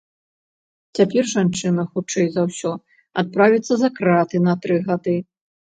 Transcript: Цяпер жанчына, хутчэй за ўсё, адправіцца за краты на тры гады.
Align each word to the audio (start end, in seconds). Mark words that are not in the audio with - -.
Цяпер 0.99 1.23
жанчына, 1.33 1.81
хутчэй 1.91 2.27
за 2.37 2.41
ўсё, 2.49 2.71
адправіцца 3.25 3.73
за 3.85 3.89
краты 4.01 4.45
на 4.51 4.59
тры 4.67 4.83
гады. 4.93 5.19